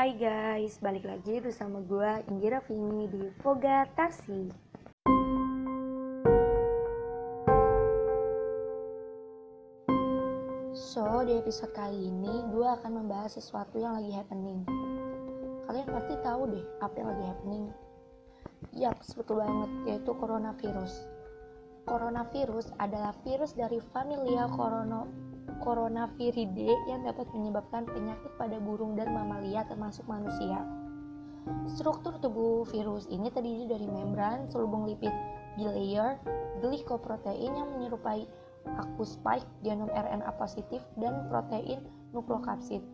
Hai 0.00 0.16
guys, 0.16 0.80
balik 0.80 1.04
lagi 1.04 1.44
bersama 1.44 1.84
gue 1.84 2.24
Indira 2.32 2.64
Vini 2.64 3.04
di 3.04 3.20
Voga 3.44 3.84
Tarsi. 3.84 4.48
So, 10.72 11.04
di 11.28 11.36
episode 11.36 11.76
kali 11.76 12.08
ini 12.08 12.32
gue 12.48 12.64
akan 12.80 13.04
membahas 13.04 13.36
sesuatu 13.36 13.76
yang 13.76 14.00
lagi 14.00 14.08
happening. 14.16 14.64
Kalian 15.68 15.92
pasti 15.92 16.16
tahu 16.24 16.48
deh 16.48 16.64
apa 16.80 16.96
yang 16.96 17.08
lagi 17.12 17.24
happening. 17.36 17.64
Yap, 18.72 19.04
betul 19.04 19.36
banget, 19.36 19.70
yaitu 19.84 20.16
coronavirus. 20.16 21.04
Coronavirus 21.84 22.72
adalah 22.80 23.12
virus 23.20 23.52
dari 23.52 23.76
familia 23.92 24.48
corona 24.48 25.04
Coronaviridae 25.60 26.72
yang 26.88 27.04
dapat 27.04 27.28
menyebabkan 27.36 27.84
penyakit 27.84 28.32
pada 28.40 28.56
burung 28.56 28.96
dan 28.96 29.12
mamalia 29.12 29.64
termasuk 29.68 30.08
manusia. 30.08 30.64
Struktur 31.68 32.16
tubuh 32.20 32.64
virus 32.68 33.08
ini 33.08 33.28
terdiri 33.32 33.68
dari 33.68 33.88
membran, 33.88 34.48
selubung 34.48 34.88
lipid 34.88 35.12
bilayer, 35.56 36.16
glikoprotein 36.60 37.52
yang 37.52 37.68
menyerupai 37.76 38.24
akkus 38.76 39.16
spike, 39.16 39.46
genom 39.64 39.88
RNA 39.88 40.32
positif, 40.36 40.84
dan 41.00 41.28
protein 41.32 41.80
nukleokapsid. 42.12 42.84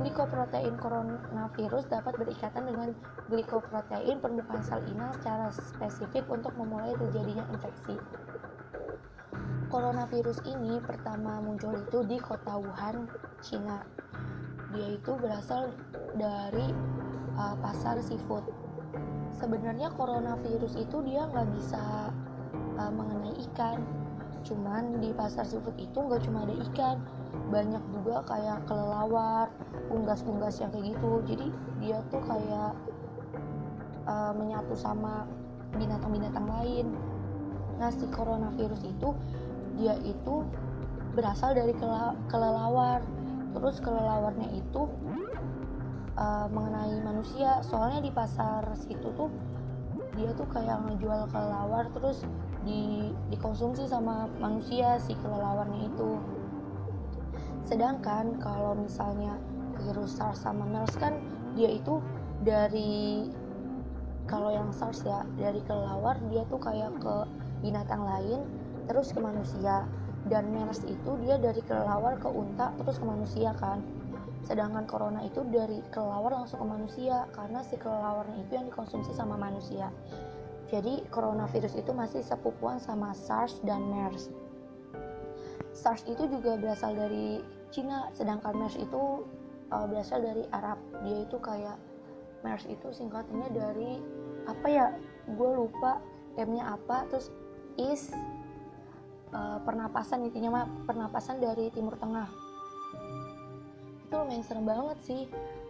Glikoprotein 0.00 0.78
coronavirus 0.80 1.84
dapat 1.90 2.16
berikatan 2.16 2.64
dengan 2.70 2.88
glikoprotein 3.28 4.22
permukaan 4.22 4.62
sel 4.64 4.80
inang 4.88 5.12
secara 5.20 5.52
spesifik 5.52 6.24
untuk 6.32 6.54
memulai 6.56 6.96
terjadinya 6.96 7.44
infeksi. 7.52 7.98
Coronavirus 9.66 10.46
ini 10.46 10.78
pertama 10.78 11.42
muncul 11.42 11.74
itu 11.74 12.06
di 12.06 12.22
kota 12.22 12.54
Wuhan, 12.54 13.10
Cina. 13.42 13.82
Dia 14.70 14.94
itu 14.94 15.18
berasal 15.18 15.74
dari 16.14 16.70
uh, 17.34 17.58
pasar 17.58 17.98
seafood. 17.98 18.46
Sebenarnya 19.34 19.90
coronavirus 19.98 20.78
itu 20.78 21.02
dia 21.02 21.26
nggak 21.26 21.50
bisa 21.50 22.14
uh, 22.78 22.92
mengenai 22.94 23.34
ikan. 23.50 23.82
Cuman 24.46 25.02
di 25.02 25.10
pasar 25.10 25.42
seafood 25.42 25.74
itu 25.82 25.98
nggak 25.98 26.22
cuma 26.22 26.46
ada 26.46 26.54
ikan, 26.70 27.02
banyak 27.50 27.82
juga 27.90 28.22
kayak 28.22 28.62
kelelawar, 28.70 29.50
unggas-unggas 29.90 30.62
yang 30.62 30.70
kayak 30.70 30.94
gitu. 30.94 31.26
Jadi 31.26 31.46
dia 31.82 31.98
tuh 32.14 32.22
kayak 32.22 32.70
uh, 34.06 34.30
menyatu 34.30 34.78
sama 34.78 35.26
binatang-binatang 35.74 36.46
lain. 36.46 36.94
Nah 37.82 37.90
si 37.90 38.06
coronavirus 38.14 38.86
itu 38.86 39.10
dia 39.76 39.94
itu 40.02 40.44
berasal 41.16 41.56
dari 41.56 41.72
kelelawar. 42.28 43.00
Terus 43.56 43.80
kelelawarnya 43.80 44.52
itu 44.52 44.84
uh, 46.20 46.46
mengenai 46.52 47.00
manusia. 47.00 47.64
Soalnya 47.64 48.04
di 48.04 48.12
pasar 48.12 48.68
situ 48.76 49.08
tuh 49.16 49.32
dia 50.16 50.32
tuh 50.32 50.48
kayak 50.48 50.80
ngejual 50.88 51.28
kelelawar 51.28 51.88
terus 51.92 52.24
di 52.64 53.12
dikonsumsi 53.32 53.84
sama 53.88 54.28
manusia 54.40 55.00
si 55.00 55.16
kelelawarnya 55.20 55.88
itu. 55.88 56.20
Sedangkan 57.68 58.40
kalau 58.40 58.76
misalnya 58.76 59.36
virus 59.80 60.16
SARS 60.16 60.40
sama 60.40 60.64
MERS 60.64 60.96
kan 60.96 61.20
dia 61.56 61.68
itu 61.72 62.00
dari 62.44 63.28
kalau 64.26 64.50
yang 64.50 64.72
SARS 64.72 65.04
ya 65.04 65.22
dari 65.36 65.60
kelelawar 65.64 66.16
dia 66.32 66.42
tuh 66.48 66.58
kayak 66.58 66.92
ke 66.98 67.14
binatang 67.60 68.02
lain 68.04 68.40
terus 68.86 69.12
ke 69.12 69.20
manusia. 69.20 69.86
Dan 70.26 70.50
MERS 70.50 70.82
itu 70.90 71.10
dia 71.22 71.38
dari 71.38 71.62
kelelawar 71.62 72.18
ke 72.18 72.26
unta 72.26 72.74
terus 72.82 72.98
ke 72.98 73.06
manusia 73.06 73.54
kan. 73.62 73.78
Sedangkan 74.42 74.86
corona 74.86 75.22
itu 75.22 75.46
dari 75.46 75.78
kelelawar 75.94 76.42
langsung 76.42 76.62
ke 76.62 76.66
manusia 76.66 77.30
karena 77.30 77.62
si 77.62 77.78
kelelawarnya 77.78 78.42
itu 78.42 78.52
yang 78.58 78.66
dikonsumsi 78.66 79.14
sama 79.14 79.38
manusia. 79.38 79.90
Jadi 80.66 81.06
coronavirus 81.14 81.78
itu 81.78 81.94
masih 81.94 82.26
sepupuan 82.26 82.82
sama 82.82 83.14
SARS 83.14 83.62
dan 83.62 83.86
MERS. 83.86 84.34
SARS 85.70 86.02
itu 86.10 86.26
juga 86.26 86.58
berasal 86.58 86.98
dari 86.98 87.38
Cina 87.70 88.10
sedangkan 88.10 88.58
MERS 88.58 88.82
itu 88.82 89.22
uh, 89.70 89.86
berasal 89.86 90.26
dari 90.26 90.42
Arab. 90.50 90.78
Dia 91.06 91.22
itu 91.22 91.38
kayak 91.38 91.78
MERS 92.42 92.66
itu 92.66 92.90
singkatnya 92.90 93.46
dari 93.54 94.02
apa 94.46 94.66
ya 94.66 94.86
gue 95.26 95.50
lupa 95.54 96.02
M-nya 96.38 96.78
apa 96.78 97.06
terus 97.10 97.34
is 97.78 98.14
uh, 99.32 99.58
pernapasan 99.62 100.26
intinya 100.26 100.62
mah 100.62 100.66
pernapasan 100.86 101.40
dari 101.42 101.70
timur 101.72 101.96
tengah. 101.98 102.28
Itu 104.06 104.14
lumayan 104.22 104.44
serem 104.46 104.66
banget 104.66 104.98
sih. 105.02 105.22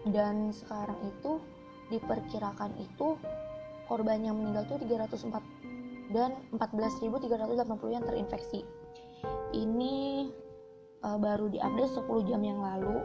Dan 0.07 0.55
sekarang 0.55 0.99
itu 1.03 1.43
diperkirakan 1.91 2.75
itu 2.79 3.19
korban 3.87 4.23
yang 4.23 4.39
meninggal 4.39 4.67
tuh 4.67 4.79
304 4.83 6.15
dan 6.15 6.35
14.380 6.55 7.95
yang 7.95 8.05
terinfeksi. 8.07 8.63
Ini 9.55 10.27
uh, 11.03 11.19
baru 11.19 11.51
diupdate 11.51 11.99
10 11.99 12.29
jam 12.31 12.43
yang 12.43 12.63
lalu 12.63 13.03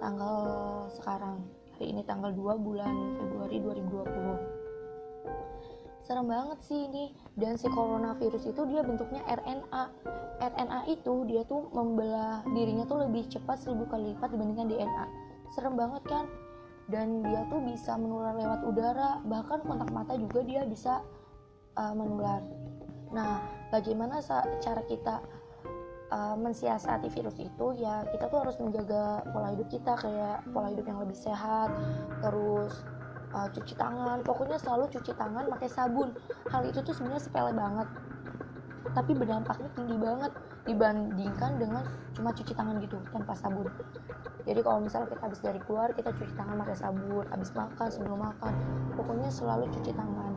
tanggal 0.00 0.38
sekarang. 0.96 1.44
Hari 1.76 1.94
ini 1.94 2.02
tanggal 2.02 2.34
2 2.34 2.58
bulan 2.58 2.94
Februari 3.20 3.62
2020 3.62 4.58
serem 6.08 6.24
banget 6.24 6.58
sih 6.64 6.88
ini. 6.88 7.12
Dan 7.36 7.60
si 7.60 7.68
coronavirus 7.68 8.48
itu 8.48 8.64
dia 8.64 8.80
bentuknya 8.80 9.20
RNA 9.28 9.84
RNA 10.40 10.80
itu 10.88 11.28
dia 11.28 11.44
tuh 11.44 11.68
membelah 11.76 12.40
dirinya 12.48 12.88
tuh 12.88 13.04
lebih 13.04 13.28
cepat 13.28 13.60
seribu 13.60 13.84
kali 13.92 14.16
lipat 14.16 14.32
dibandingkan 14.32 14.72
DNA 14.72 15.06
serem 15.52 15.76
banget 15.76 16.02
kan? 16.08 16.24
Dan 16.88 17.20
dia 17.20 17.44
tuh 17.52 17.60
bisa 17.60 18.00
menular 18.00 18.32
lewat 18.32 18.64
udara 18.64 19.20
bahkan 19.28 19.60
kontak 19.60 19.92
mata 19.92 20.16
juga 20.16 20.40
dia 20.40 20.64
bisa 20.64 21.04
uh, 21.76 21.92
menular. 21.92 22.40
Nah 23.12 23.44
bagaimana 23.68 24.24
cara 24.64 24.80
kita 24.88 25.20
uh, 26.08 26.36
mensiasati 26.40 27.12
virus 27.12 27.36
itu? 27.36 27.66
Ya 27.76 28.08
kita 28.08 28.32
tuh 28.32 28.40
harus 28.40 28.56
menjaga 28.56 29.20
pola 29.28 29.52
hidup 29.52 29.68
kita 29.68 29.92
kayak 30.00 30.40
pola 30.56 30.72
hidup 30.72 30.88
yang 30.88 31.04
lebih 31.04 31.18
sehat 31.18 31.68
terus 32.24 32.72
uh, 33.34 33.48
cuci 33.52 33.74
tangan. 33.76 34.20
Pokoknya 34.24 34.58
selalu 34.60 34.92
cuci 34.92 35.12
tangan 35.16 35.48
pakai 35.48 35.68
sabun. 35.68 36.14
Hal 36.48 36.62
itu 36.68 36.80
tuh 36.84 36.94
sebenarnya 36.94 37.22
sepele 37.22 37.52
banget. 37.52 37.88
Tapi 38.94 39.12
berdampaknya 39.12 39.68
tinggi 39.76 39.96
banget 40.00 40.32
dibandingkan 40.68 41.56
dengan 41.56 41.84
cuma 42.12 42.30
cuci 42.34 42.52
tangan 42.52 42.76
gitu 42.84 43.00
tanpa 43.08 43.32
sabun. 43.32 43.68
Jadi 44.48 44.60
kalau 44.64 44.80
misalnya 44.80 45.12
kita 45.12 45.22
habis 45.28 45.40
dari 45.44 45.60
keluar 45.64 45.92
kita 45.92 46.08
cuci 46.12 46.32
tangan 46.36 46.56
pakai 46.64 46.76
sabun 46.76 47.24
habis 47.28 47.52
makan 47.52 47.88
sebelum 47.92 48.20
makan 48.20 48.52
pokoknya 48.96 49.28
selalu 49.28 49.68
cuci 49.76 49.92
tangan. 49.92 50.32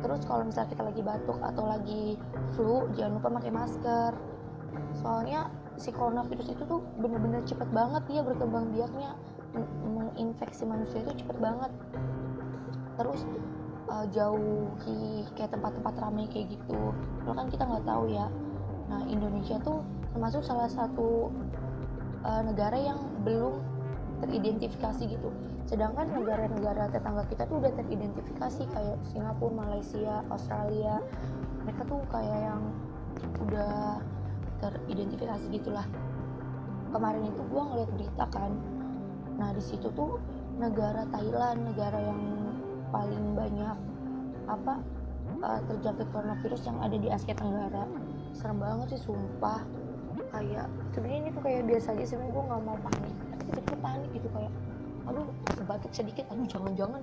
Terus 0.00 0.20
kalau 0.28 0.44
misalnya 0.44 0.70
kita 0.76 0.82
lagi 0.84 1.00
batuk 1.00 1.38
atau 1.40 1.64
lagi 1.64 2.04
flu 2.52 2.84
jangan 2.96 3.16
lupa 3.20 3.28
pakai 3.40 3.52
masker. 3.52 4.12
Soalnya 5.00 5.48
si 5.76 5.88
coronavirus 5.92 6.52
itu 6.52 6.62
tuh 6.68 6.80
bener-bener 7.00 7.40
cepet 7.48 7.68
banget 7.72 8.02
dia 8.08 8.20
berkembang 8.20 8.72
biaknya. 8.76 9.16
Menginfeksi 9.88 10.68
manusia 10.68 11.00
itu 11.00 11.24
cepet 11.24 11.36
banget 11.40 11.72
terus 12.96 13.20
uh, 13.92 14.06
jauhi 14.10 15.24
kayak 15.38 15.54
tempat-tempat 15.54 15.94
ramai 16.00 16.26
kayak 16.28 16.56
gitu. 16.56 16.92
Kalau 17.22 17.34
kan 17.34 17.48
kita 17.52 17.64
nggak 17.64 17.86
tahu 17.86 18.04
ya. 18.10 18.26
Nah 18.90 19.02
Indonesia 19.06 19.56
tuh 19.62 19.82
termasuk 20.12 20.42
salah 20.42 20.70
satu 20.70 21.30
uh, 22.24 22.42
negara 22.42 22.76
yang 22.76 22.98
belum 23.22 23.60
teridentifikasi 24.24 25.02
gitu. 25.12 25.28
Sedangkan 25.66 26.08
negara-negara 26.14 26.88
tetangga 26.94 27.26
kita 27.26 27.44
tuh 27.50 27.58
udah 27.58 27.72
teridentifikasi 27.74 28.62
kayak 28.70 28.98
Singapura, 29.10 29.66
Malaysia, 29.66 30.22
Australia. 30.30 31.02
Mereka 31.66 31.82
tuh 31.90 32.00
kayak 32.08 32.38
yang 32.54 32.62
udah 33.42 33.98
teridentifikasi 34.62 35.44
gitulah. 35.50 35.84
Kemarin 36.94 37.28
itu 37.28 37.42
gue 37.44 37.62
ngeliat 37.66 37.90
berita 37.92 38.24
kan. 38.30 38.52
Nah 39.36 39.52
di 39.52 39.60
situ 39.60 39.90
tuh 39.92 40.16
negara 40.56 41.04
Thailand 41.12 41.68
negara 41.68 41.98
yang 42.00 42.45
paling 42.90 43.24
banyak 43.34 43.76
apa 44.46 44.74
uh, 45.42 45.60
terjangkit 45.66 46.08
coronavirus 46.14 46.62
yang 46.66 46.78
ada 46.80 46.96
di 46.96 47.08
Asia 47.10 47.34
Tenggara. 47.34 47.84
Serem 48.36 48.58
banget 48.62 48.96
sih 48.96 49.00
sumpah. 49.06 49.62
Kayak 50.32 50.66
sebenarnya 50.92 51.18
ini 51.22 51.30
tuh 51.32 51.42
kayak 51.44 51.62
biasa 51.68 51.88
aja 51.92 52.04
sebenarnya 52.04 52.32
gue 52.32 52.44
nggak 52.48 52.62
mau 52.64 52.78
panik. 52.80 53.14
Tapi 53.16 53.42
tiba-tiba 53.50 53.78
panik 53.82 54.10
gitu 54.14 54.28
kayak 54.32 54.52
aduh 55.06 55.26
batuk 55.66 55.92
sedikit 55.94 56.24
aduh 56.30 56.46
jangan-jangan. 56.48 57.02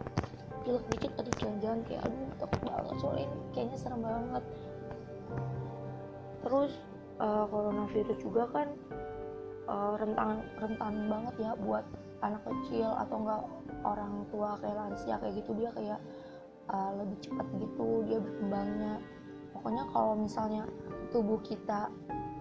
Pilek 0.63 0.85
dikit 0.95 1.11
aduh 1.19 1.33
jangan-jangan 1.35 1.79
kayak 1.87 2.01
aduh 2.07 2.21
takut 2.39 2.61
banget 2.63 2.95
soalnya 2.99 3.23
ini 3.27 3.37
kayaknya 3.51 3.77
serem 3.77 4.01
banget. 4.01 4.43
Terus 6.43 6.71
uh, 7.19 7.45
coronavirus 7.47 8.17
juga 8.19 8.43
kan 8.51 8.67
uh, 9.67 9.93
rentan 9.99 10.43
rentan 10.59 10.93
banget 11.07 11.35
ya 11.39 11.51
buat 11.59 11.85
anak 12.23 12.41
kecil 12.47 12.89
atau 12.95 13.15
enggak 13.19 13.43
orang 13.83 14.23
tua 14.31 14.55
kayak 14.63 14.75
lansia 14.79 15.15
kayak 15.19 15.43
gitu 15.43 15.51
dia 15.59 15.69
kayak 15.75 15.99
uh, 16.71 16.91
lebih 16.95 17.17
cepat 17.19 17.47
gitu 17.59 18.07
dia 18.07 18.17
berkembangnya. 18.23 18.93
Pokoknya 19.51 19.83
kalau 19.91 20.13
misalnya 20.17 20.63
tubuh 21.11 21.39
kita 21.43 21.91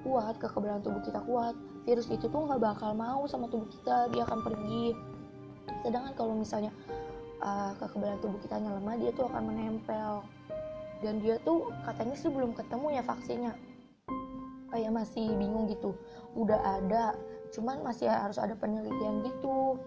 kuat 0.03 0.35
kekebalan 0.39 0.83
tubuh 0.83 1.03
kita 1.03 1.23
kuat 1.23 1.55
virus 1.83 2.11
itu 2.11 2.27
tuh 2.31 2.41
nggak 2.47 2.63
bakal 2.63 2.95
mau 2.95 3.27
sama 3.27 3.51
tubuh 3.51 3.67
kita 3.67 4.11
dia 4.15 4.23
akan 4.27 4.41
pergi. 4.43 4.95
Sedangkan 5.83 6.15
kalau 6.15 6.35
misalnya 6.39 6.71
uh, 7.43 7.75
kekebalan 7.83 8.19
tubuh 8.23 8.39
kita 8.39 8.63
lemah 8.63 8.97
dia 8.99 9.11
tuh 9.15 9.27
akan 9.27 9.43
menempel. 9.51 10.23
Dan 11.03 11.19
dia 11.19 11.35
tuh 11.43 11.67
katanya 11.83 12.15
sih 12.15 12.31
belum 12.31 12.55
ketemu 12.55 12.87
ya 12.95 13.03
vaksinnya 13.03 13.53
kayak 14.71 14.95
masih 14.95 15.35
bingung 15.35 15.67
gitu. 15.67 15.93
Udah 16.39 16.63
ada 16.79 17.19
cuman 17.53 17.85
masih 17.85 18.09
harus 18.09 18.41
ada 18.41 18.57
penelitian 18.57 19.23
gitu. 19.29 19.79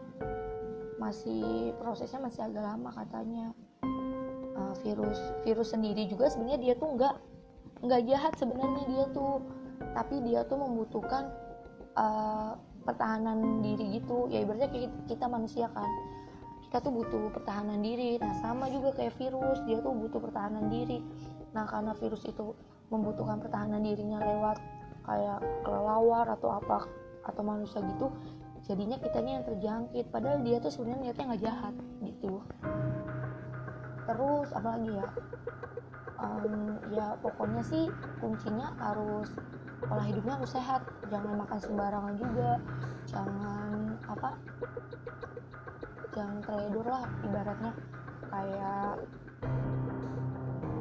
Masih 1.02 1.74
prosesnya 1.82 2.22
masih 2.22 2.46
agak 2.46 2.64
lama 2.64 2.90
katanya. 2.94 3.52
Uh, 4.56 4.72
virus 4.88 5.20
virus 5.44 5.76
sendiri 5.76 6.08
juga 6.08 6.32
sebenarnya 6.32 6.72
dia 6.72 6.74
tuh 6.80 6.96
nggak 6.96 7.16
nggak 7.84 8.02
jahat 8.08 8.34
sebenarnya 8.38 8.84
dia 8.88 9.06
tuh. 9.12 9.42
Tapi 9.92 10.16
dia 10.24 10.48
tuh 10.48 10.58
membutuhkan 10.62 11.28
uh, 12.00 12.56
pertahanan 12.86 13.60
diri 13.60 14.00
gitu. 14.00 14.30
Ya 14.32 14.46
ibaratnya 14.46 14.70
kayak 14.72 14.94
kita 15.10 15.26
manusia 15.26 15.68
kan. 15.74 15.90
Kita 16.70 16.80
tuh 16.80 16.94
butuh 16.96 17.34
pertahanan 17.34 17.82
diri. 17.82 18.22
Nah 18.22 18.38
sama 18.40 18.70
juga 18.72 18.96
kayak 18.96 19.18
virus. 19.20 19.60
Dia 19.68 19.82
tuh 19.82 19.92
butuh 19.92 20.22
pertahanan 20.22 20.70
diri. 20.70 21.02
Nah 21.52 21.66
karena 21.68 21.92
virus 21.98 22.24
itu 22.24 22.56
membutuhkan 22.94 23.42
pertahanan 23.42 23.82
dirinya 23.82 24.22
lewat 24.22 24.62
kayak 25.06 25.40
kelelawar 25.66 26.26
atau 26.34 26.50
apa 26.58 27.05
atau 27.26 27.42
manusia 27.42 27.82
gitu 27.82 28.14
jadinya 28.66 28.98
kitanya 28.98 29.32
yang 29.40 29.46
terjangkit. 29.46 30.06
Padahal 30.10 30.42
dia 30.42 30.58
tuh 30.58 30.74
sebenarnya 30.74 31.10
niatnya 31.10 31.26
nggak 31.30 31.44
jahat 31.46 31.74
gitu. 32.02 32.34
Terus 34.06 34.50
apa 34.54 34.68
lagi 34.78 34.92
ya? 34.94 35.08
Um, 36.16 36.80
ya 36.90 37.08
pokoknya 37.22 37.62
sih 37.62 37.92
kuncinya 38.24 38.74
harus 38.82 39.30
pola 39.86 40.04
hidupnya 40.06 40.42
harus 40.42 40.52
sehat. 40.54 40.82
Jangan 41.14 41.46
makan 41.46 41.60
sembarangan 41.62 42.14
juga. 42.18 42.52
Jangan 43.06 43.70
apa 44.10 44.30
jangan 46.18 46.38
trader 46.42 46.86
lah 46.90 47.06
ibaratnya. 47.22 47.72
Kayak 48.26 48.94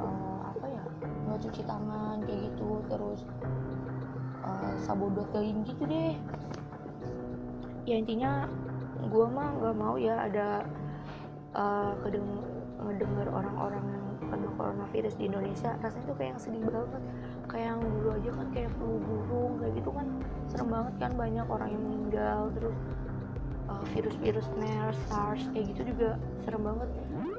uh, 0.01 0.41
apa 0.57 0.67
ya? 0.73 0.85
Nggak 1.29 1.41
cuci 1.49 1.63
tangan 1.69 2.17
kayak 2.25 2.41
gitu. 2.49 2.81
Terus 2.89 3.21
uh, 4.45 4.75
sabodotein 4.85 5.65
gitu 5.65 5.83
deh. 5.89 6.15
Ya 7.85 8.01
intinya 8.01 8.49
gue 9.05 9.27
mah 9.29 9.49
nggak 9.61 9.77
mau 9.77 9.97
ya 10.01 10.29
ada 10.29 10.65
uh, 11.57 11.93
ngedenger 12.85 13.29
orang-orang 13.33 13.85
yang 13.85 14.07
kena 14.29 14.49
coronavirus 14.57 15.15
di 15.17 15.25
Indonesia. 15.29 15.77
Rasanya 15.81 16.05
tuh 16.09 16.17
kayak 16.17 16.31
yang 16.37 16.41
sedih 16.41 16.63
banget. 16.69 17.03
Kayak 17.49 17.67
yang 17.77 17.81
dulu 17.85 18.09
aja 18.17 18.31
kan 18.33 18.49
kayak 18.53 18.71
flu 18.77 18.97
burung 19.05 19.53
kayak 19.61 19.73
gitu 19.81 19.91
kan 19.93 20.07
serem 20.49 20.69
banget 20.73 20.95
kan. 21.01 21.11
Banyak 21.17 21.47
orang 21.49 21.69
yang 21.73 21.83
meninggal 21.85 22.41
terus 22.57 22.77
uh, 23.69 23.85
virus-virus 23.93 24.49
MERS, 24.57 24.99
SARS 25.09 25.43
kayak 25.53 25.65
gitu 25.77 25.93
juga 25.93 26.17
serem 26.45 26.63
banget. 26.65 26.89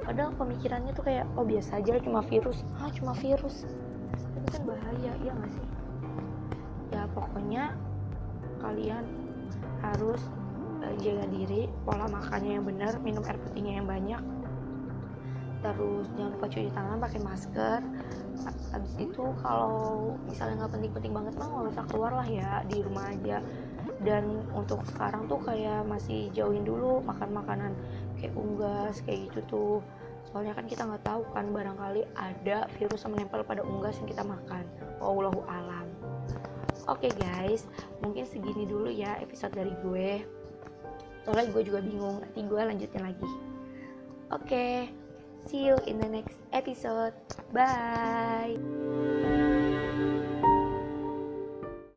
Padahal 0.06 0.32
pemikirannya 0.38 0.94
tuh 0.94 1.06
kayak 1.06 1.26
oh 1.34 1.46
biasa 1.46 1.82
aja 1.82 1.98
cuma 2.02 2.22
virus. 2.22 2.62
Ah 2.78 2.90
cuma 2.94 3.18
virus. 3.18 3.66
Tapi 4.14 4.48
kan 4.54 4.62
bahaya 4.70 5.12
ya 5.26 5.34
nggak 5.34 5.50
sih 5.50 5.75
pokoknya 7.36 7.76
kalian 8.64 9.04
harus 9.84 10.24
uh, 10.80 10.96
jaga 11.04 11.28
diri 11.28 11.68
pola 11.84 12.08
makannya 12.08 12.56
yang 12.56 12.64
benar 12.64 12.96
minum 13.04 13.28
air 13.28 13.36
putihnya 13.44 13.84
yang 13.84 13.88
banyak. 13.92 14.24
Terus 15.60 16.08
jangan 16.16 16.32
lupa 16.40 16.48
cuci 16.48 16.72
tangan 16.72 16.98
pakai 17.04 17.20
masker. 17.20 17.80
Habis 18.72 18.94
itu 19.04 19.24
kalau 19.44 20.16
misalnya 20.32 20.64
nggak 20.64 20.80
penting-penting 20.80 21.12
banget 21.12 21.34
mah 21.36 21.48
nggak 21.52 21.76
usah 21.76 21.86
keluar 21.92 22.12
lah 22.16 22.28
ya 22.32 22.64
di 22.72 22.80
rumah 22.80 23.12
aja. 23.12 23.44
Dan 24.00 24.48
untuk 24.56 24.88
sekarang 24.96 25.28
tuh 25.28 25.44
kayak 25.44 25.84
masih 25.92 26.32
jauhin 26.32 26.64
dulu 26.64 27.04
makan 27.04 27.36
makanan 27.36 27.76
kayak 28.16 28.32
unggas 28.40 29.04
kayak 29.04 29.28
gitu 29.28 29.40
tuh. 29.52 29.78
Soalnya 30.32 30.56
kan 30.56 30.72
kita 30.72 30.88
nggak 30.88 31.04
tahu 31.04 31.28
kan 31.36 31.52
barangkali 31.52 32.08
ada 32.16 32.72
virus 32.80 33.04
yang 33.04 33.20
menempel 33.20 33.44
pada 33.44 33.60
unggas 33.60 34.00
yang 34.00 34.08
kita 34.08 34.24
makan. 34.24 34.64
Wallahu 35.04 35.44
alam 35.52 35.85
oke 36.88 37.04
okay 37.04 37.12
guys 37.18 37.66
mungkin 38.02 38.26
segini 38.26 38.66
dulu 38.66 38.90
ya 38.90 39.18
episode 39.22 39.54
dari 39.54 39.74
gue 39.86 40.24
soalnya 41.26 41.50
gue 41.50 41.64
juga 41.66 41.80
bingung 41.82 42.22
nanti 42.22 42.46
gue 42.46 42.62
lanjutin 42.62 43.02
lagi 43.02 43.32
oke 44.30 44.46
okay. 44.46 44.90
See 45.46 45.66
you 45.66 45.78
in 45.86 46.02
the 46.02 46.10
next 46.10 46.38
episode. 46.54 47.14
Bye. 47.54 48.58